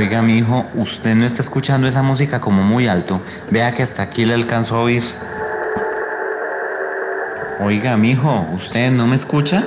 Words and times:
Oiga, 0.00 0.22
mi 0.22 0.38
hijo, 0.38 0.64
usted 0.76 1.14
no 1.14 1.26
está 1.26 1.42
escuchando 1.42 1.86
esa 1.86 2.02
música 2.02 2.40
como 2.40 2.62
muy 2.62 2.88
alto. 2.88 3.20
Vea 3.50 3.70
que 3.72 3.82
hasta 3.82 4.02
aquí 4.02 4.24
le 4.24 4.32
alcanzó 4.32 4.76
a 4.76 4.80
oír. 4.80 5.02
Oiga, 7.60 7.98
mi 7.98 8.12
hijo, 8.12 8.48
¿usted 8.54 8.90
no 8.92 9.06
me 9.06 9.14
escucha? 9.14 9.62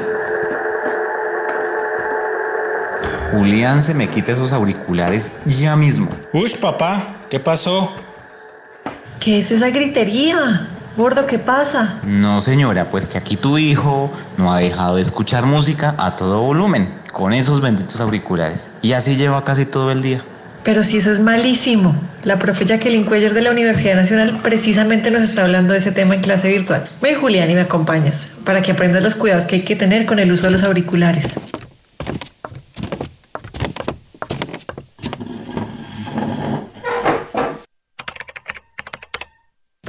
Julián, 3.31 3.83
se 3.83 3.93
me 3.93 4.07
quita 4.07 4.31
esos 4.31 4.53
auriculares 4.53 5.43
ya 5.45 5.75
mismo. 5.75 6.09
Uy, 6.33 6.51
papá, 6.59 6.99
¿qué 7.29 7.39
pasó? 7.39 7.93
¿Qué 9.19 9.37
es 9.37 9.51
esa 9.51 9.69
gritería? 9.69 10.67
Gordo, 10.97 11.27
¿qué 11.27 11.37
pasa? 11.37 11.99
No, 12.07 12.39
señora, 12.39 12.85
pues 12.85 13.05
que 13.05 13.19
aquí 13.19 13.37
tu 13.37 13.59
hijo 13.59 14.11
no 14.37 14.51
ha 14.51 14.57
dejado 14.57 14.95
de 14.95 15.03
escuchar 15.03 15.45
música 15.45 15.93
a 15.99 16.15
todo 16.15 16.41
volumen, 16.41 16.89
con 17.13 17.31
esos 17.31 17.61
benditos 17.61 18.01
auriculares. 18.01 18.79
Y 18.81 18.91
así 18.91 19.15
lleva 19.15 19.45
casi 19.45 19.65
todo 19.65 19.91
el 19.91 20.01
día. 20.01 20.19
Pero 20.63 20.83
si 20.83 20.97
eso 20.97 21.11
es 21.11 21.19
malísimo. 21.19 21.95
La 22.23 22.39
profe 22.39 22.65
Jacqueline 22.65 23.05
Cuellar 23.05 23.33
de 23.33 23.41
la 23.41 23.51
Universidad 23.51 23.95
Nacional 23.95 24.39
precisamente 24.41 25.11
nos 25.11 25.21
está 25.21 25.43
hablando 25.43 25.73
de 25.73 25.79
ese 25.79 25.91
tema 25.91 26.15
en 26.15 26.21
clase 26.21 26.49
virtual. 26.49 26.83
Ven, 27.01 27.19
Julián, 27.19 27.51
y 27.51 27.53
me 27.53 27.61
acompañas 27.61 28.31
para 28.43 28.61
que 28.61 28.71
aprendas 28.71 29.03
los 29.03 29.15
cuidados 29.15 29.45
que 29.45 29.55
hay 29.55 29.61
que 29.61 29.75
tener 29.75 30.05
con 30.05 30.19
el 30.19 30.31
uso 30.31 30.45
de 30.45 30.51
los 30.51 30.63
auriculares. 30.63 31.41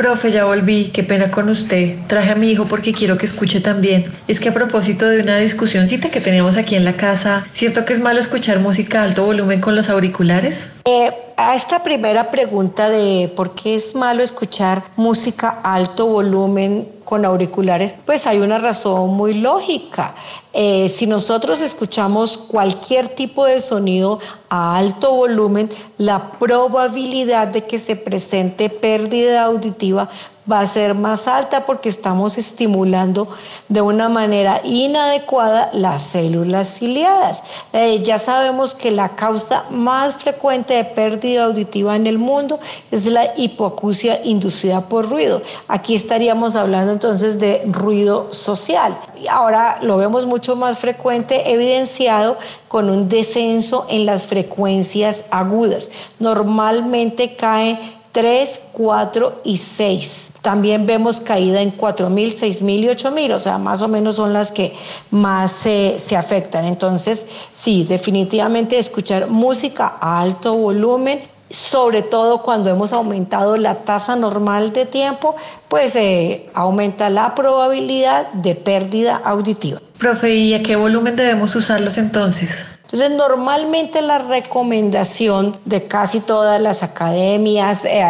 Profe, 0.04 0.30
ya 0.30 0.44
volví, 0.44 0.90
qué 0.92 1.02
pena 1.02 1.30
con 1.30 1.48
usted. 1.48 1.96
Traje 2.08 2.32
a 2.32 2.34
mi 2.34 2.50
hijo 2.50 2.66
porque 2.66 2.92
quiero 2.92 3.16
que 3.16 3.24
escuche 3.24 3.62
también. 3.62 4.04
Es 4.28 4.38
que 4.38 4.50
a 4.50 4.52
propósito 4.52 5.08
de 5.08 5.22
una 5.22 5.38
discusióncita 5.38 6.10
que 6.10 6.20
teníamos 6.20 6.58
aquí 6.58 6.74
en 6.74 6.84
la 6.84 6.92
casa, 6.92 7.46
¿cierto 7.52 7.86
que 7.86 7.94
es 7.94 8.00
malo 8.00 8.20
escuchar 8.20 8.58
música 8.58 9.00
a 9.00 9.04
alto 9.04 9.24
volumen 9.24 9.62
con 9.62 9.74
los 9.74 9.88
auriculares? 9.88 10.74
Eh, 10.84 11.10
a 11.38 11.56
esta 11.56 11.82
primera 11.82 12.30
pregunta 12.30 12.90
de 12.90 13.32
por 13.34 13.54
qué 13.54 13.76
es 13.76 13.94
malo 13.94 14.22
escuchar 14.22 14.82
música 14.96 15.60
a 15.62 15.74
alto 15.74 16.06
volumen 16.06 16.86
con 17.04 17.24
auriculares, 17.24 17.94
pues 18.04 18.26
hay 18.26 18.38
una 18.38 18.58
razón 18.58 19.10
muy 19.10 19.34
lógica. 19.34 20.14
Eh, 20.52 20.88
si 20.88 21.06
nosotros 21.06 21.60
escuchamos 21.60 22.36
cualquier 22.36 23.08
tipo 23.08 23.44
de 23.44 23.60
sonido 23.60 24.20
a 24.48 24.76
alto 24.76 25.12
volumen, 25.12 25.68
la 25.98 26.30
probabilidad 26.38 27.48
de 27.48 27.64
que 27.64 27.78
se 27.78 27.96
presente 27.96 28.70
pérdida 28.70 29.44
auditiva 29.44 30.08
va 30.50 30.60
a 30.60 30.66
ser 30.66 30.94
más 30.94 31.26
alta 31.26 31.64
porque 31.64 31.88
estamos 31.88 32.36
estimulando 32.36 33.28
de 33.68 33.80
una 33.80 34.08
manera 34.08 34.60
inadecuada 34.62 35.70
las 35.72 36.02
células 36.02 36.78
ciliadas. 36.78 37.44
Eh, 37.72 38.02
ya 38.02 38.18
sabemos 38.18 38.74
que 38.74 38.90
la 38.90 39.16
causa 39.16 39.64
más 39.70 40.16
frecuente 40.16 40.74
de 40.74 40.84
pérdida 40.84 41.44
auditiva 41.44 41.96
en 41.96 42.06
el 42.06 42.18
mundo 42.18 42.60
es 42.90 43.06
la 43.06 43.32
hipoacusia 43.36 44.20
inducida 44.24 44.82
por 44.82 45.08
ruido. 45.08 45.40
Aquí 45.66 45.94
estaríamos 45.94 46.56
hablando 46.56 46.92
entonces 46.94 47.38
de 47.38 47.62
ruido 47.66 48.32
social. 48.32 48.96
Ahora 49.30 49.78
lo 49.82 49.98
vemos 49.98 50.24
mucho 50.24 50.56
más 50.56 50.78
frecuente, 50.78 51.52
evidenciado 51.52 52.38
con 52.68 52.88
un 52.88 53.10
descenso 53.10 53.86
en 53.90 54.06
las 54.06 54.24
frecuencias 54.24 55.26
agudas. 55.30 55.90
Normalmente 56.18 57.36
cae 57.36 57.78
3, 58.12 58.70
4 58.74 59.40
y 59.44 59.56
6. 59.56 60.34
También 60.40 60.86
vemos 60.86 61.20
caída 61.20 61.60
en 61.60 61.76
4.000, 61.76 62.08
6.000 62.10 62.78
y 62.78 62.86
8.000, 62.86 63.34
o 63.34 63.38
sea, 63.40 63.58
más 63.58 63.82
o 63.82 63.88
menos 63.88 64.16
son 64.16 64.32
las 64.32 64.52
que 64.52 64.72
más 65.10 65.50
se, 65.50 65.98
se 65.98 66.16
afectan. 66.16 66.64
Entonces, 66.64 67.28
sí, 67.50 67.84
definitivamente 67.88 68.78
escuchar 68.78 69.28
música 69.28 69.96
a 70.00 70.20
alto 70.20 70.54
volumen 70.54 71.33
sobre 71.54 72.02
todo 72.02 72.42
cuando 72.42 72.68
hemos 72.68 72.92
aumentado 72.92 73.56
la 73.56 73.76
tasa 73.76 74.16
normal 74.16 74.72
de 74.72 74.86
tiempo, 74.86 75.36
pues 75.68 75.94
eh, 75.96 76.50
aumenta 76.52 77.10
la 77.10 77.34
probabilidad 77.34 78.30
de 78.32 78.54
pérdida 78.54 79.20
auditiva. 79.24 79.80
Profe, 79.98 80.34
¿y 80.34 80.54
a 80.54 80.62
qué 80.62 80.74
volumen 80.76 81.14
debemos 81.14 81.54
usarlos 81.54 81.96
entonces? 81.96 82.73
Entonces, 82.84 83.16
normalmente 83.16 84.02
la 84.02 84.18
recomendación 84.18 85.56
de 85.64 85.88
casi 85.88 86.20
todas 86.20 86.60
las 86.60 86.82
academias, 86.82 87.84
eh, 87.86 88.02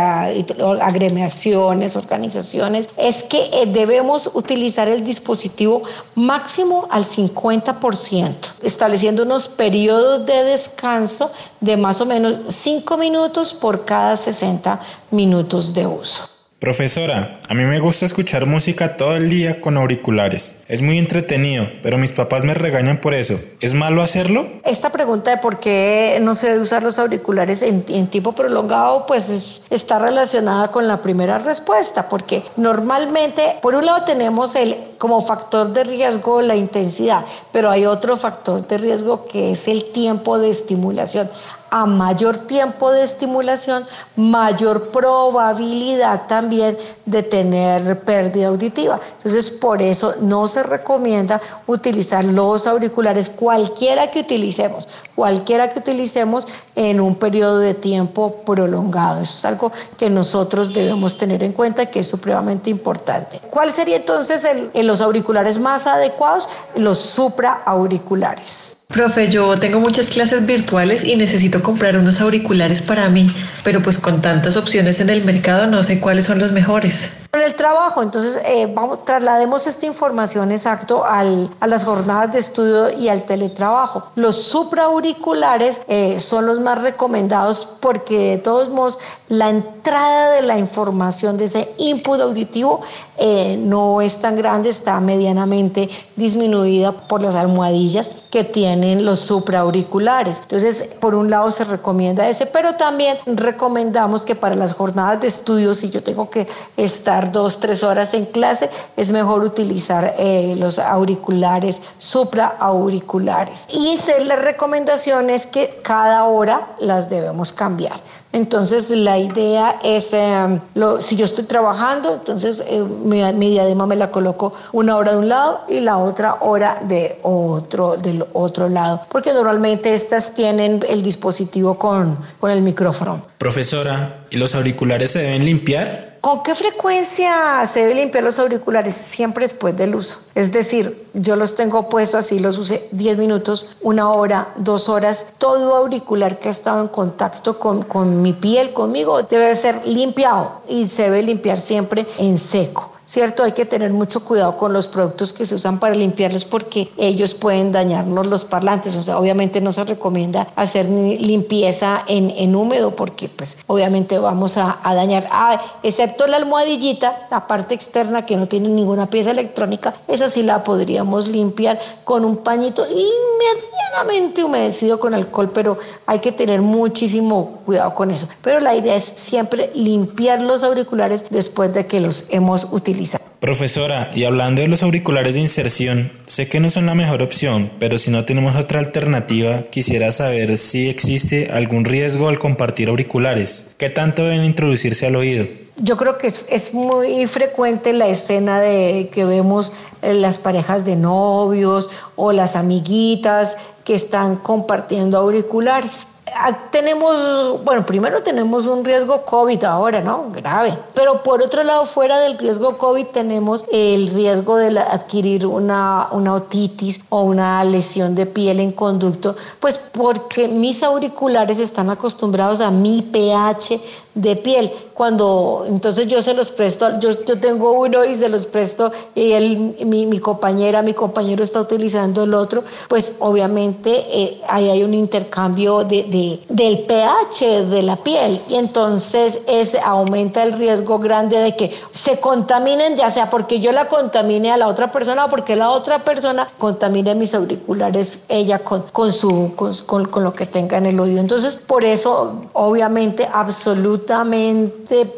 agremiaciones, 0.82 1.96
organizaciones, 1.96 2.88
es 2.96 3.22
que 3.22 3.38
eh, 3.52 3.66
debemos 3.66 4.32
utilizar 4.34 4.88
el 4.88 5.04
dispositivo 5.04 5.84
máximo 6.16 6.88
al 6.90 7.04
50%, 7.04 8.34
estableciendo 8.62 9.22
unos 9.22 9.48
periodos 9.48 10.26
de 10.26 10.42
descanso 10.42 11.30
de 11.60 11.76
más 11.76 12.00
o 12.00 12.06
menos 12.06 12.36
5 12.48 12.96
minutos 12.96 13.54
por 13.54 13.84
cada 13.84 14.16
60 14.16 14.80
minutos 15.12 15.72
de 15.72 15.86
uso. 15.86 16.33
Profesora, 16.64 17.40
a 17.50 17.52
mí 17.52 17.62
me 17.64 17.78
gusta 17.78 18.06
escuchar 18.06 18.46
música 18.46 18.96
todo 18.96 19.16
el 19.16 19.28
día 19.28 19.60
con 19.60 19.76
auriculares. 19.76 20.64
Es 20.66 20.80
muy 20.80 20.98
entretenido, 20.98 21.66
pero 21.82 21.98
mis 21.98 22.10
papás 22.10 22.42
me 22.42 22.54
regañan 22.54 23.02
por 23.02 23.12
eso. 23.12 23.38
¿Es 23.60 23.74
malo 23.74 24.00
hacerlo? 24.00 24.48
Esta 24.64 24.88
pregunta 24.88 25.30
de 25.30 25.36
por 25.36 25.60
qué 25.60 26.18
no 26.22 26.34
se 26.34 26.48
debe 26.48 26.60
usar 26.60 26.82
los 26.82 26.98
auriculares 26.98 27.60
en, 27.60 27.82
tiempo 27.82 28.32
prolongado, 28.32 29.04
pues 29.04 29.66
está 29.68 29.98
relacionada 29.98 30.68
con 30.68 30.88
la 30.88 31.02
primera 31.02 31.38
respuesta, 31.38 32.08
porque 32.08 32.42
normalmente, 32.56 33.56
por 33.60 33.74
un 33.74 33.84
lado 33.84 34.06
tenemos 34.06 34.54
el 34.54 34.74
como 34.96 35.20
factor 35.20 35.70
de 35.70 35.84
riesgo 35.84 36.40
la 36.40 36.56
intensidad, 36.56 37.26
pero 37.52 37.70
hay 37.70 37.84
otro 37.84 38.16
factor 38.16 38.66
de 38.66 38.78
riesgo 38.78 39.26
que 39.26 39.50
es 39.50 39.68
el 39.68 39.92
tiempo 39.92 40.38
de 40.38 40.48
estimulación 40.48 41.28
a 41.76 41.86
mayor 41.86 42.36
tiempo 42.38 42.92
de 42.92 43.02
estimulación, 43.02 43.84
mayor 44.14 44.90
probabilidad 44.90 46.28
también 46.28 46.78
de 47.04 47.24
tener 47.24 47.98
pérdida 47.98 48.46
auditiva. 48.46 49.00
Entonces, 49.16 49.50
por 49.50 49.82
eso 49.82 50.14
no 50.20 50.46
se 50.46 50.62
recomienda 50.62 51.42
utilizar 51.66 52.24
los 52.24 52.68
auriculares, 52.68 53.28
cualquiera 53.28 54.08
que 54.08 54.20
utilicemos, 54.20 54.86
cualquiera 55.14 55.70
que 55.70 55.78
utilicemos 55.78 56.46
en 56.76 57.00
un 57.00 57.14
periodo 57.14 57.58
de 57.58 57.74
tiempo 57.74 58.42
prolongado. 58.44 59.20
Eso 59.20 59.36
es 59.36 59.44
algo 59.44 59.72
que 59.96 60.10
nosotros 60.10 60.72
debemos 60.72 61.16
tener 61.16 61.42
en 61.42 61.52
cuenta 61.52 61.86
que 61.86 62.00
es 62.00 62.08
supremamente 62.08 62.70
importante. 62.70 63.40
¿Cuál 63.50 63.70
sería 63.70 63.96
entonces 63.96 64.46
el, 64.74 64.86
los 64.86 65.00
auriculares 65.00 65.58
más 65.58 65.86
adecuados? 65.86 66.48
Los 66.76 66.98
supraauriculares. 66.98 68.86
Profe, 68.88 69.28
yo 69.28 69.58
tengo 69.58 69.80
muchas 69.80 70.08
clases 70.08 70.46
virtuales 70.46 71.04
y 71.04 71.16
necesito 71.16 71.62
comprar 71.62 71.96
unos 71.96 72.20
auriculares 72.20 72.82
para 72.82 73.08
mí, 73.08 73.26
pero 73.62 73.82
pues 73.82 73.98
con 73.98 74.22
tantas 74.22 74.56
opciones 74.56 75.00
en 75.00 75.10
el 75.10 75.24
mercado 75.24 75.66
no 75.66 75.82
sé 75.82 76.00
cuáles 76.00 76.26
son 76.26 76.38
los 76.38 76.52
mejores. 76.52 77.23
En 77.34 77.42
el 77.42 77.56
trabajo, 77.56 78.00
entonces 78.00 78.40
eh, 78.44 78.72
vamos, 78.72 79.04
traslademos 79.04 79.66
esta 79.66 79.86
información 79.86 80.52
exacto 80.52 81.04
al, 81.04 81.50
a 81.58 81.66
las 81.66 81.84
jornadas 81.84 82.32
de 82.32 82.38
estudio 82.38 82.96
y 82.96 83.08
al 83.08 83.22
teletrabajo. 83.22 84.04
Los 84.14 84.36
supraauriculares 84.36 85.80
eh, 85.88 86.20
son 86.20 86.46
los 86.46 86.60
más 86.60 86.80
recomendados 86.80 87.76
porque 87.80 88.36
de 88.36 88.38
todos 88.38 88.68
modos 88.68 89.00
la 89.26 89.50
entrada 89.50 90.30
de 90.30 90.42
la 90.42 90.58
información 90.58 91.36
de 91.36 91.46
ese 91.46 91.74
input 91.78 92.20
auditivo 92.20 92.82
eh, 93.16 93.56
no 93.58 94.00
es 94.00 94.18
tan 94.18 94.36
grande, 94.36 94.68
está 94.68 94.98
medianamente 95.00 95.88
disminuida 96.16 96.92
por 96.92 97.22
las 97.22 97.34
almohadillas 97.36 98.24
que 98.30 98.44
tienen 98.44 99.04
los 99.04 99.20
supraauriculares. 99.20 100.40
Entonces, 100.42 100.94
por 100.98 101.14
un 101.14 101.30
lado 101.30 101.50
se 101.50 101.64
recomienda 101.64 102.28
ese, 102.28 102.46
pero 102.46 102.74
también 102.74 103.16
recomendamos 103.26 104.24
que 104.24 104.34
para 104.34 104.54
las 104.54 104.72
jornadas 104.72 105.20
de 105.20 105.28
estudio, 105.28 105.74
si 105.74 105.90
yo 105.90 106.02
tengo 106.02 106.28
que 106.30 106.46
estar 106.76 107.30
dos, 107.30 107.60
tres 107.60 107.84
horas 107.84 108.14
en 108.14 108.24
clase, 108.26 108.68
es 108.96 109.10
mejor 109.10 109.44
utilizar 109.44 110.14
eh, 110.18 110.56
los 110.58 110.78
auriculares 110.78 111.82
supraauriculares. 111.98 113.68
Y 113.70 113.96
la 114.24 114.36
recomendación 114.36 115.30
es 115.30 115.46
que 115.46 115.80
cada 115.82 116.24
hora 116.24 116.74
las 116.80 117.08
debemos 117.08 117.52
cambiar. 117.52 118.00
Entonces 118.34 118.90
la 118.90 119.16
idea 119.16 119.78
es, 119.84 120.12
em, 120.12 120.58
si 120.98 121.14
yo 121.14 121.24
estoy 121.24 121.44
trabajando, 121.44 122.14
entonces 122.14 122.64
eh, 122.66 122.80
mi, 122.80 123.22
mi, 123.34 123.50
diadema 123.50 123.86
me 123.86 123.94
la 123.94 124.10
coloco 124.10 124.52
una 124.72 124.96
hora 124.96 125.12
de 125.12 125.18
un 125.18 125.28
lado 125.28 125.60
y 125.68 125.78
la 125.78 125.98
otra 125.98 126.38
hora 126.40 126.80
de 126.82 127.20
otro, 127.22 127.96
del 127.96 128.24
otro 128.32 128.68
lado, 128.68 129.02
porque 129.08 129.32
normalmente 129.32 129.94
estas 129.94 130.34
tienen 130.34 130.84
el 130.88 131.04
dispositivo 131.04 131.78
con, 131.78 132.18
con 132.40 132.50
el 132.50 132.60
micrófono. 132.60 133.22
Profesora, 133.38 134.24
¿y 134.30 134.36
los 134.36 134.56
auriculares 134.56 135.12
se 135.12 135.20
deben 135.20 135.44
limpiar? 135.44 136.13
¿Con 136.24 136.42
qué 136.42 136.54
frecuencia 136.54 137.66
se 137.66 137.80
debe 137.80 137.96
limpiar 137.96 138.24
los 138.24 138.38
auriculares? 138.38 138.94
Siempre 138.94 139.44
después 139.44 139.76
del 139.76 139.94
uso. 139.94 140.20
Es 140.34 140.52
decir, 140.52 141.06
yo 141.12 141.36
los 141.36 141.54
tengo 141.54 141.90
puestos 141.90 142.20
así, 142.20 142.40
los 142.40 142.56
usé 142.56 142.88
10 142.92 143.18
minutos, 143.18 143.76
una 143.82 144.08
hora, 144.08 144.48
dos 144.56 144.88
horas. 144.88 145.34
Todo 145.36 145.76
auricular 145.76 146.38
que 146.38 146.48
ha 146.48 146.50
estado 146.50 146.80
en 146.80 146.88
contacto 146.88 147.58
con, 147.58 147.82
con 147.82 148.22
mi 148.22 148.32
piel, 148.32 148.72
conmigo, 148.72 149.22
debe 149.22 149.54
ser 149.54 149.86
limpiado 149.86 150.62
y 150.66 150.88
se 150.88 151.02
debe 151.02 151.22
limpiar 151.24 151.58
siempre 151.58 152.06
en 152.16 152.38
seco. 152.38 152.93
¿Cierto? 153.06 153.42
Hay 153.42 153.52
que 153.52 153.64
tener 153.64 153.92
mucho 153.92 154.24
cuidado 154.24 154.56
con 154.56 154.72
los 154.72 154.86
productos 154.86 155.32
que 155.32 155.46
se 155.46 155.54
usan 155.54 155.78
para 155.78 155.94
limpiarlos 155.94 156.44
porque 156.44 156.90
ellos 156.96 157.34
pueden 157.34 157.72
dañarnos 157.72 158.26
los 158.26 158.44
parlantes. 158.44 158.96
O 158.96 159.02
sea, 159.02 159.18
obviamente 159.18 159.60
no 159.60 159.72
se 159.72 159.84
recomienda 159.84 160.48
hacer 160.56 160.86
limpieza 160.88 162.04
en, 162.06 162.30
en 162.30 162.54
húmedo 162.54 162.92
porque 162.92 163.28
pues 163.28 163.64
obviamente 163.66 164.18
vamos 164.18 164.56
a, 164.56 164.78
dañar, 164.84 165.28
ah, 165.30 165.60
excepto 165.82 166.26
la 166.26 166.36
almohadillita, 166.36 167.26
la 167.30 167.46
parte 167.46 167.74
externa 167.74 168.26
que 168.26 168.36
no 168.36 168.46
tiene 168.46 168.68
ninguna 168.68 169.06
pieza 169.06 169.30
electrónica, 169.30 169.94
esa 170.08 170.28
sí 170.28 170.42
la 170.42 170.62
podríamos 170.62 171.28
limpiar 171.28 171.78
con 172.04 172.24
un 172.24 172.38
pañito 172.38 172.86
medianamente 172.86 174.44
humedecido 174.44 174.98
con 174.98 175.14
alcohol, 175.14 175.50
pero 175.52 175.78
hay 176.06 176.20
que 176.20 176.32
tener 176.32 176.62
muchísimo 176.62 177.60
cuidado 177.64 177.94
con 177.94 178.10
eso. 178.10 178.28
Pero 178.42 178.60
la 178.60 178.74
idea 178.74 178.94
es 178.94 179.04
siempre 179.04 179.70
limpiar 179.74 180.40
los 180.40 180.62
auriculares 180.62 181.26
después 181.30 181.72
de 181.72 181.86
que 181.86 182.00
los 182.00 182.26
hemos 182.30 182.72
utilizado 182.72 182.94
Profesora, 183.40 184.10
y 184.14 184.24
hablando 184.24 184.62
de 184.62 184.68
los 184.68 184.82
auriculares 184.82 185.34
de 185.34 185.40
inserción, 185.40 186.10
sé 186.26 186.48
que 186.48 186.60
no 186.60 186.70
son 186.70 186.86
la 186.86 186.94
mejor 186.94 187.22
opción, 187.22 187.70
pero 187.78 187.98
si 187.98 188.10
no 188.10 188.24
tenemos 188.24 188.56
otra 188.56 188.80
alternativa, 188.80 189.64
quisiera 189.70 190.12
saber 190.12 190.56
si 190.56 190.88
existe 190.88 191.50
algún 191.52 191.84
riesgo 191.84 192.28
al 192.28 192.38
compartir 192.38 192.88
auriculares. 192.88 193.76
¿Qué 193.78 193.90
tanto 193.90 194.24
deben 194.24 194.44
introducirse 194.44 195.06
al 195.06 195.16
oído? 195.16 195.46
Yo 195.76 195.96
creo 195.96 196.18
que 196.18 196.28
es, 196.28 196.46
es 196.50 196.72
muy 196.74 197.26
frecuente 197.26 197.92
la 197.92 198.06
escena 198.06 198.60
de 198.60 199.10
que 199.12 199.24
vemos 199.24 199.72
las 200.02 200.38
parejas 200.38 200.84
de 200.84 200.96
novios 200.96 201.90
o 202.16 202.32
las 202.32 202.56
amiguitas 202.56 203.56
que 203.84 203.94
están 203.94 204.36
compartiendo 204.36 205.18
auriculares. 205.18 206.08
Ah, 206.36 206.56
tenemos, 206.70 207.62
bueno, 207.64 207.86
primero 207.86 208.22
tenemos 208.22 208.66
un 208.66 208.84
riesgo 208.84 209.24
COVID 209.24 209.62
ahora, 209.64 210.00
¿no? 210.00 210.30
Grave. 210.32 210.76
Pero 210.94 211.22
por 211.22 211.42
otro 211.42 211.62
lado, 211.62 211.84
fuera 211.86 212.18
del 212.18 212.38
riesgo 212.38 212.76
COVID, 212.76 213.06
tenemos 213.06 213.64
el 213.70 214.08
riesgo 214.08 214.56
de 214.56 214.78
adquirir 214.80 215.46
una, 215.46 216.08
una 216.10 216.34
otitis 216.34 217.04
o 217.10 217.22
una 217.22 217.62
lesión 217.62 218.14
de 218.14 218.26
piel 218.26 218.58
en 218.58 218.72
conducto, 218.72 219.36
pues 219.60 219.90
porque 219.92 220.48
mis 220.48 220.82
auriculares 220.82 221.60
están 221.60 221.90
acostumbrados 221.90 222.60
a 222.60 222.70
mi 222.70 223.02
pH 223.02 223.80
de 224.14 224.36
piel. 224.36 224.72
Cuando 224.94 225.64
entonces 225.66 226.06
yo 226.06 226.22
se 226.22 226.34
los 226.34 226.50
presto, 226.50 227.00
yo, 227.00 227.10
yo 227.24 227.40
tengo 227.40 227.72
uno 227.72 228.04
y 228.04 228.14
se 228.14 228.28
los 228.28 228.46
presto 228.46 228.92
y 229.14 229.32
él, 229.32 229.76
mi, 229.84 230.06
mi, 230.06 230.20
compañera, 230.20 230.82
mi 230.82 230.94
compañero 230.94 231.42
está 231.42 231.60
utilizando 231.60 232.22
el 232.22 232.34
otro, 232.34 232.62
pues 232.88 233.16
obviamente 233.18 233.90
eh, 233.90 234.40
ahí 234.48 234.70
hay 234.70 234.84
un 234.84 234.94
intercambio 234.94 235.82
de, 235.82 236.04
de, 236.04 236.40
del 236.48 236.78
pH 236.84 237.64
de 237.66 237.82
la 237.82 237.96
piel 237.96 238.40
y 238.48 238.54
entonces 238.54 239.42
es, 239.48 239.74
aumenta 239.84 240.44
el 240.44 240.52
riesgo 240.52 241.00
grande 241.00 241.38
de 241.38 241.56
que 241.56 241.76
se 241.90 242.20
contaminen, 242.20 242.96
ya 242.96 243.10
sea 243.10 243.30
porque 243.30 243.58
yo 243.58 243.72
la 243.72 243.88
contamine 243.88 244.52
a 244.52 244.56
la 244.56 244.68
otra 244.68 244.92
persona 244.92 245.24
o 245.24 245.28
porque 245.28 245.56
la 245.56 245.70
otra 245.70 246.04
persona 246.04 246.48
contamine 246.58 247.16
mis 247.16 247.34
auriculares 247.34 248.20
ella 248.28 248.60
con, 248.60 248.82
con, 248.92 249.10
su, 249.10 249.54
con, 249.56 250.04
con, 250.06 250.22
lo 250.22 250.34
que 250.34 250.46
tenga 250.46 250.78
en 250.78 250.86
el 250.86 251.00
oído. 251.00 251.20
Entonces, 251.20 251.56
por 251.56 251.84
eso, 251.84 252.42
obviamente, 252.52 253.28
absolutamente 253.32 254.03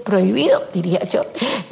prohibido, 0.05 0.63
diría 0.73 1.03
yo, 1.05 1.21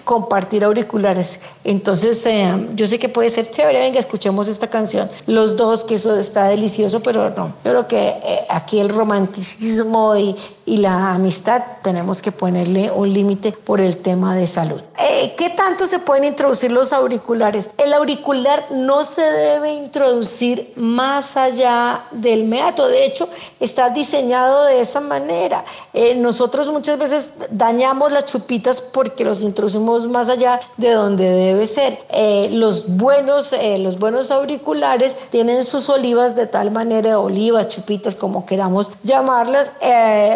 compartir 0.05 0.65
auriculares. 0.65 1.41
Entonces, 1.65 2.25
eh, 2.27 2.69
yo 2.75 2.87
sé 2.87 2.99
que 2.99 3.09
puede 3.09 3.31
ser 3.31 3.51
chévere, 3.51 3.81
venga, 3.81 3.99
escuchemos 3.99 4.49
esta 4.49 4.69
canción, 4.69 5.11
los 5.27 5.57
dos, 5.57 5.85
que 5.85 5.95
eso 5.95 6.17
está 6.19 6.49
delicioso, 6.49 7.01
pero 7.01 7.31
no, 7.31 7.55
pero 7.63 7.89
que 7.89 8.09
eh, 8.09 8.47
aquí 8.49 8.79
el 8.81 8.89
romanticismo 8.89 10.17
y, 10.17 10.37
y 10.67 10.79
la 10.79 11.13
amistad 11.13 11.63
tenemos 11.83 12.23
que 12.23 12.33
ponerle 12.33 12.91
un 12.91 13.13
límite 13.13 13.53
por 13.53 13.81
el 13.81 13.99
tema 13.99 14.35
de 14.35 14.47
salud. 14.47 14.81
Eh, 14.99 15.35
¿Qué 15.37 15.51
tanto 15.51 15.87
se 15.87 15.99
pueden 15.99 16.25
introducir 16.25 16.73
los 16.73 16.93
auriculares? 16.93 17.71
El 17.77 17.93
auricular 17.93 18.67
no 18.71 19.05
se 19.05 19.21
debe 19.21 19.73
introducir 19.73 20.73
más 20.77 21.37
allá 21.37 22.05
del 22.13 22.45
meato. 22.45 22.89
De 22.89 23.05
hecho, 23.05 23.29
está 23.61 23.91
diseñado 23.91 24.65
de 24.65 24.81
esa 24.81 25.01
manera. 25.01 25.65
Eh, 25.93 26.15
nosotros 26.15 26.69
muchas 26.69 26.99
veces 26.99 27.31
dañamos 27.51 28.13
las 28.13 28.25
chupitas 28.25 28.81
porque 28.81 29.25
los 29.25 29.43
introducimos 29.43 30.07
más 30.09 30.31
allá 30.31 30.61
de 30.79 30.93
donde 30.93 31.29
debe 31.29 31.67
ser. 31.67 31.99
Eh, 32.09 32.49
los, 32.53 32.97
buenos, 32.97 33.55
los 33.79 33.99
buenos 33.99 34.31
auriculares 34.31 35.17
tienen 35.31 35.65
sus 35.65 35.91
olivas 35.91 36.35
de 36.35 36.47
tal 36.47 36.71
manera, 36.71 37.19
olivas, 37.19 37.69
chupitas, 37.69 38.15
como 38.15 38.47
queramos 38.47 38.91
llamarlas, 39.03 39.73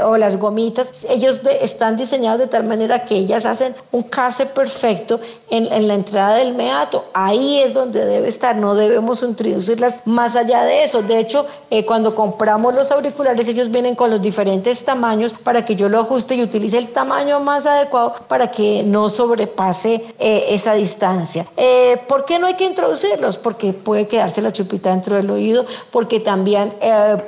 o 0.05 0.18
las 0.19 0.39
gomitas, 0.39 1.07
ellos 1.09 1.43
están 1.63 1.97
diseñados 1.97 2.41
de 2.41 2.47
tal 2.47 2.65
manera 2.65 3.05
que 3.05 3.17
ellas 3.17 3.47
hacen 3.47 3.75
un 3.93 4.03
case 4.03 4.47
perfecto 4.47 5.21
en, 5.51 5.73
en, 5.73 5.89
la 5.89 5.95
entrada 5.95 6.37
del 6.37 6.55
meato. 6.55 7.05
Ahí 7.15 7.61
es 7.61 7.73
donde 7.73 8.05
debe 8.05 8.29
estar, 8.29 8.57
no 8.57 8.75
debemos 8.75 9.23
introducirlas 9.23 10.01
más 10.05 10.37
allá 10.37 10.65
de 10.65 10.83
eso. 10.83 11.03
De 11.03 11.19
hecho, 11.19 11.47
eh, 11.71 11.85
cuando 11.85 12.15
compramos 12.15 12.75
los 12.75 12.91
auriculares, 12.91 13.49
ellos 13.49 13.71
vienen 13.71 13.95
con 13.95 14.11
los 14.11 14.21
diferentes 14.21 14.85
tamaños 14.85 15.33
para 15.35 15.65
que 15.65 15.77
yo 15.77 15.89
lo 15.89 16.01
ajuste 16.01 16.35
y 16.35 16.43
utilice 16.43 16.79
el 16.79 16.89
tamaño 16.89 17.41
más 17.41 17.67
adecuado 17.67 18.15
para 18.27 18.51
que 18.51 18.83
no 18.83 19.09
sobrepase 19.09 20.05
eh, 20.19 20.47
esa 20.51 20.75
distancia. 20.75 21.47
Eh, 21.57 21.97
¿Por 22.09 22.25
qué 22.25 22.39
no 22.39 22.47
hay 22.47 22.55
que 22.55 22.65
introducirlos? 22.65 23.37
Porque 23.37 23.73
puede 23.73 24.07
quedarse 24.09 24.41
la 24.41 24.53
chupita 24.53 24.91
dentro 24.91 25.17
del 25.17 25.31
oído, 25.31 25.65
porque 25.91 26.21
también 26.21 26.73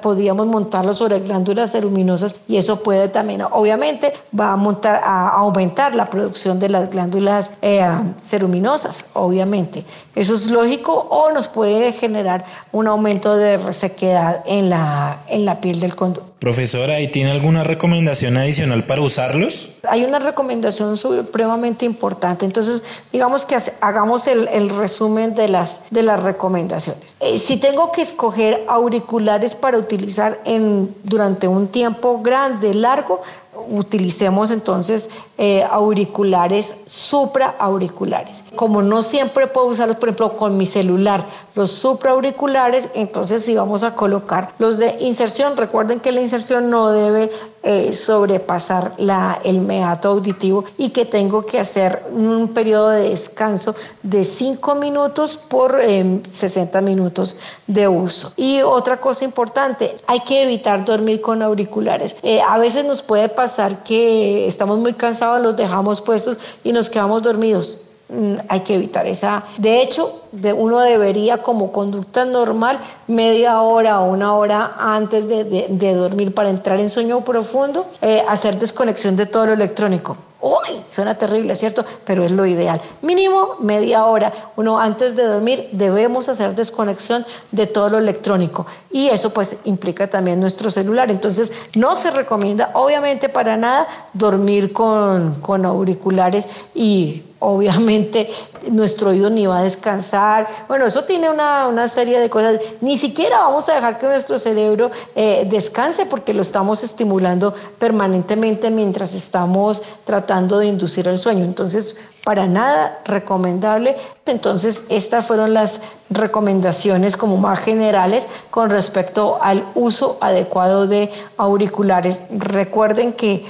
podríamos 0.03 0.47
montarlos 0.47 0.99
sobre 0.99 1.21
glándulas 1.21 1.73
ceruminosas 1.73 2.37
y 2.49 2.57
eso 2.57 2.80
puede 2.82 3.09
también, 3.09 3.43
obviamente, 3.43 4.12
va 4.38 4.52
a, 4.52 5.28
aumentar 5.31 5.95
la 5.95 6.11
producción 6.11 6.59
de 6.59 6.69
las 6.69 6.90
glándulas 6.90 7.52
eh, 7.62 7.87
ceruminosas, 8.21 9.11
obviamente. 9.14 9.85
Eso 10.14 10.35
es 10.35 10.49
lógico 10.49 10.93
o 10.93 11.31
nos 11.33 11.49
puede 11.49 11.93
generar 11.93 12.45
un 12.73 12.87
aumento 12.87 13.37
de 13.37 13.57
resequedad 13.57 14.43
en 14.47 14.71
la, 14.71 15.21
en 15.28 15.45
la 15.45 15.61
piel 15.61 15.81
del. 15.81 15.95
Profesora, 16.40 17.02
¿y 17.02 17.09
tiene 17.09 17.32
alguna 17.32 17.64
recomendación 17.64 18.38
adicional 18.38 18.85
para 18.85 19.02
usarlos? 19.02 19.75
Hay 19.87 20.04
una 20.04 20.18
recomendación 20.18 20.97
supremamente 20.97 21.85
importante. 21.85 22.47
Entonces, 22.47 22.82
digamos 23.12 23.44
que 23.44 23.59
hagamos 23.82 24.26
el, 24.26 24.70
resumen 24.70 25.35
de 25.35 25.49
las, 25.49 25.90
de 25.90 26.02
las 26.02 26.23
recomendaciones. 26.23 27.14
Eh, 27.20 27.37
si 27.37 27.59
tengo 27.59 27.92
que 27.92 28.00
escoger 28.00 28.64
auriculares 28.68 29.54
para 29.54 29.76
utilizar 29.76 30.40
en, 30.47 30.94
durante 31.04 31.47
un 31.47 31.68
tiempo 31.68 32.23
grande, 32.23 32.73
largo, 32.73 33.20
utilicemos 33.69 34.50
entonces 34.50 35.11
eh, 35.38 35.62
auriculares 35.71 36.83
supraauriculares. 36.87 38.45
Como 38.54 38.83
no 38.83 39.02
siempre 39.02 39.47
puedo 39.47 39.66
usarlos, 39.66 39.97
por 39.97 40.09
ejemplo, 40.09 40.37
con 40.37 40.57
mi 40.57 40.66
celular, 40.66 41.25
los 41.54 41.71
supraauriculares, 41.71 42.90
entonces 42.95 43.45
si 43.45 43.57
vamos 43.57 43.83
a 43.83 43.95
colocar 43.95 44.52
los 44.59 44.78
de 44.78 44.97
inserción, 45.00 45.57
recuerden 45.57 46.00
que 46.00 46.12
la 46.12 46.21
inserción 46.21 46.71
no 46.71 46.90
debe 46.90 47.30
eh, 47.62 47.92
sobrepasar 47.92 48.92
la, 48.99 49.38
el 49.45 49.61
meato 49.61 50.09
auditivo 50.09 50.64
y 50.78 50.90
que 50.90 51.04
tengo 51.04 51.45
que 51.45 51.59
hacer 51.59 52.02
un 52.12 52.49
periodo 52.49 52.90
de 52.90 53.11
descanso 53.11 53.75
de 54.02 54.25
5 54.25 54.76
minutos 54.76 55.37
por 55.37 55.80
60 55.80 56.78
em, 56.78 56.85
minutos 56.85 57.38
de 57.66 57.88
uso. 57.88 58.33
Y 58.37 58.62
otra 58.62 58.99
cosa 58.99 59.25
importante, 59.25 59.95
hay 60.07 60.21
que 60.21 60.42
evitar 60.42 60.85
dormir 60.85 61.21
con 61.21 61.42
auriculares. 61.42 62.16
Eh, 62.23 62.40
a 62.40 62.57
veces 62.59 62.85
nos 62.85 63.02
puede 63.02 63.28
pasar 63.28 63.39
que 63.85 64.47
estamos 64.47 64.78
muy 64.78 64.94
cansados, 64.94 65.40
los 65.42 65.56
dejamos 65.56 66.00
puestos 66.00 66.38
y 66.64 66.73
nos 66.73 66.90
quedamos 66.90 67.23
dormidos 67.23 67.90
Mm, 68.11 68.35
hay 68.49 68.61
que 68.61 68.75
evitar 68.75 69.06
esa. 69.06 69.44
De 69.56 69.80
hecho, 69.80 70.23
uno 70.56 70.80
debería 70.80 71.38
como 71.38 71.70
conducta 71.70 72.25
normal 72.25 72.80
media 73.06 73.61
hora 73.61 74.00
o 74.00 74.11
una 74.11 74.35
hora 74.35 74.75
antes 74.78 75.28
de, 75.28 75.44
de, 75.44 75.94
dormir 75.94 76.35
para 76.35 76.50
entrar 76.50 76.80
en 76.80 76.90
sueño 76.90 77.20
profundo, 77.20 77.87
eh, 78.02 78.25
hacer 78.28 78.59
desconexión 78.59 79.16
de 79.16 79.26
todo 79.26 79.47
lo 79.47 79.52
electrónico 79.52 80.16
Uy, 80.42 80.82
suena 80.88 81.16
terrible, 81.16 81.54
¿cierto? 81.54 81.85
Pero 82.04 82.25
es 82.25 82.30
lo 82.30 82.47
ideal. 82.47 82.80
Mínimo 83.02 83.56
media 83.61 84.06
hora. 84.06 84.32
Uno 84.56 84.78
antes 84.78 85.14
de 85.14 85.25
dormir 85.25 85.68
debemos 85.73 86.30
hacer 86.30 86.54
desconexión 86.54 87.26
de 87.50 87.66
todo 87.66 87.90
lo 87.90 87.99
electrónico. 87.99 88.64
Y 88.90 89.09
eso 89.09 89.35
pues 89.35 89.59
implica 89.64 90.09
también 90.09 90.40
nuestro 90.40 90.70
celular. 90.70 91.11
Entonces 91.11 91.52
no 91.76 91.94
se 91.97 92.11
recomienda 92.11 92.70
obviamente 92.73 93.28
para 93.28 93.59
nada 93.59 93.87
dormir 94.14 94.73
con, 94.73 95.35
con 95.42 95.66
auriculares 95.66 96.47
y 96.75 97.23
obviamente 97.42 98.30
nuestro 98.70 99.11
oído 99.11 99.30
ni 99.30 99.47
va 99.47 99.59
a 99.59 99.62
descansar. 99.62 100.47
Bueno, 100.68 100.87
eso 100.87 101.04
tiene 101.04 101.30
una, 101.30 101.68
una 101.68 101.87
serie 101.88 102.18
de 102.18 102.28
cosas. 102.28 102.61
Ni 102.80 102.97
siquiera 102.97 103.38
vamos 103.40 103.68
a 103.68 103.75
dejar 103.75 103.99
que 103.99 104.06
nuestro 104.06 104.38
cerebro 104.38 104.90
eh, 105.14 105.47
descanse 105.50 106.06
porque 106.06 106.35
lo 106.35 106.42
estamos 106.42 106.82
estimulando 106.82 107.54
permanentemente 107.78 108.70
mientras 108.70 109.14
estamos 109.14 109.82
tratando 110.04 110.30
de 110.31 110.67
inducir 110.67 111.09
el 111.09 111.19
sueño. 111.19 111.45
Entonces, 111.45 111.97
para 112.25 112.47
nada 112.47 113.01
recomendable. 113.05 113.97
Entonces, 114.27 114.85
estas 114.89 115.27
fueron 115.27 115.55
las 115.55 115.81
recomendaciones 116.09 117.17
como 117.17 117.37
más 117.37 117.59
generales 117.59 118.29
con 118.51 118.71
respecto 118.71 119.39
al 119.43 119.65
uso 119.75 120.19
adecuado 120.21 120.87
de 120.87 121.11
auriculares. 121.37 122.23
Recuerden 122.31 123.13
que 123.13 123.45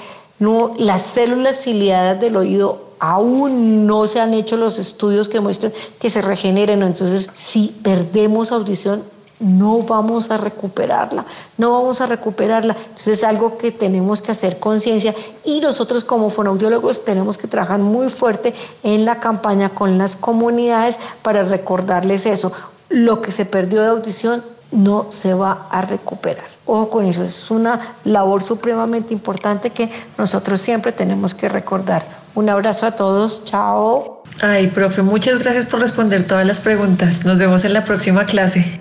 las 0.78 1.02
células 1.02 1.62
ciliadas 1.62 2.18
del 2.20 2.36
oído 2.36 2.90
aún 2.98 3.86
no 3.86 4.06
se 4.06 4.20
han 4.20 4.32
hecho 4.32 4.56
los 4.56 4.78
estudios 4.78 5.28
que 5.28 5.40
muestren 5.40 5.72
que 5.98 6.08
se 6.08 6.22
regeneren. 6.22 6.82
Entonces, 6.82 7.28
si 7.34 7.76
perdemos 7.82 8.52
audición, 8.52 9.02
no 9.40 9.82
vamos 9.82 10.30
a 10.30 10.36
recuperarla, 10.36 11.24
no 11.58 11.72
vamos 11.72 12.00
a 12.00 12.06
recuperarla. 12.06 12.76
Entonces 12.78 13.18
es 13.18 13.24
algo 13.24 13.58
que 13.58 13.72
tenemos 13.72 14.22
que 14.22 14.32
hacer 14.32 14.58
conciencia 14.58 15.14
y 15.44 15.60
nosotros 15.60 16.04
como 16.04 16.30
fonoaudiólogos 16.30 17.04
tenemos 17.04 17.38
que 17.38 17.48
trabajar 17.48 17.80
muy 17.80 18.08
fuerte 18.08 18.54
en 18.82 19.04
la 19.04 19.18
campaña 19.18 19.70
con 19.70 19.98
las 19.98 20.16
comunidades 20.16 20.98
para 21.22 21.42
recordarles 21.42 22.26
eso. 22.26 22.52
Lo 22.90 23.22
que 23.22 23.32
se 23.32 23.46
perdió 23.46 23.82
de 23.82 23.88
audición 23.88 24.44
no 24.70 25.06
se 25.10 25.34
va 25.34 25.66
a 25.70 25.80
recuperar. 25.80 26.44
Ojo 26.66 26.90
con 26.90 27.06
eso, 27.06 27.24
es 27.24 27.50
una 27.50 27.94
labor 28.04 28.42
supremamente 28.42 29.12
importante 29.12 29.70
que 29.70 29.90
nosotros 30.18 30.60
siempre 30.60 30.92
tenemos 30.92 31.34
que 31.34 31.48
recordar. 31.48 32.04
Un 32.34 32.48
abrazo 32.48 32.86
a 32.86 32.92
todos, 32.92 33.44
chao. 33.44 34.22
Ay, 34.42 34.68
profe, 34.68 35.02
muchas 35.02 35.40
gracias 35.40 35.66
por 35.66 35.80
responder 35.80 36.26
todas 36.26 36.46
las 36.46 36.60
preguntas. 36.60 37.24
Nos 37.24 37.38
vemos 37.38 37.64
en 37.64 37.72
la 37.72 37.84
próxima 37.84 38.24
clase. 38.24 38.80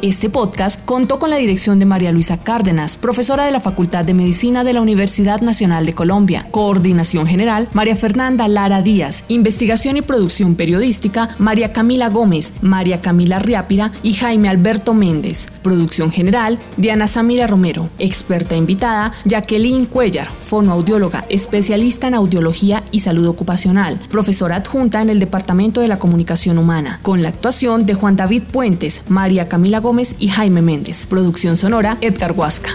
Este 0.00 0.30
podcast 0.30 0.84
contó 0.84 1.18
con 1.18 1.28
la 1.28 1.38
dirección 1.38 1.80
de 1.80 1.84
María 1.84 2.12
Luisa 2.12 2.36
Cárdenas, 2.40 2.96
profesora 2.96 3.44
de 3.44 3.50
la 3.50 3.58
Facultad 3.58 4.04
de 4.04 4.14
Medicina 4.14 4.62
de 4.62 4.72
la 4.72 4.80
Universidad 4.80 5.40
Nacional 5.40 5.86
de 5.86 5.92
Colombia. 5.92 6.46
Coordinación 6.52 7.26
General, 7.26 7.68
María 7.72 7.96
Fernanda 7.96 8.46
Lara 8.46 8.80
Díaz. 8.80 9.24
Investigación 9.26 9.96
y 9.96 10.02
producción 10.02 10.54
periodística, 10.54 11.30
María 11.38 11.72
Camila 11.72 12.10
Gómez, 12.10 12.52
María 12.62 13.00
Camila 13.00 13.40
Riápira 13.40 13.90
y 14.04 14.12
Jaime 14.14 14.48
Alberto 14.48 14.94
Méndez. 14.94 15.48
Producción 15.64 16.12
General, 16.12 16.60
Diana 16.76 17.08
Samira 17.08 17.48
Romero. 17.48 17.90
Experta 17.98 18.54
invitada, 18.54 19.14
Jacqueline 19.24 19.86
Cuellar, 19.86 20.30
fonoaudióloga, 20.30 21.24
especialista 21.28 22.06
en 22.06 22.14
audiología 22.14 22.84
y 22.92 23.00
salud 23.00 23.26
ocupacional, 23.26 23.98
profesora 24.12 24.56
adjunta 24.56 25.02
en 25.02 25.10
el 25.10 25.18
Departamento 25.18 25.80
de 25.80 25.88
la 25.88 25.98
Comunicación 25.98 26.56
Humana, 26.58 27.00
con 27.02 27.20
la 27.20 27.30
actuación 27.30 27.84
de 27.84 27.94
Juan 27.94 28.14
David 28.14 28.44
Puentes, 28.52 29.02
María 29.08 29.48
Camila 29.48 29.80
Gómez, 29.80 29.87
Gómez 29.88 30.16
y 30.18 30.28
Jaime 30.28 30.60
Méndez. 30.60 31.06
Producción 31.06 31.56
sonora, 31.56 31.96
Edgar 32.02 32.32
Huasca. 32.32 32.74